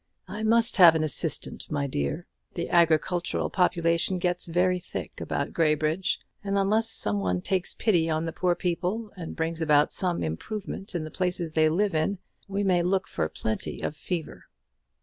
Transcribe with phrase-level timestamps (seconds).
[0.27, 2.25] I must have an assistant, my dear.
[2.55, 8.25] The agricultural population gets very thick about Graybridge; and unless some one takes pity on
[8.25, 12.17] the poor people, and brings about some improvement in the places they live in,
[12.47, 14.45] we may look for plenty of fever."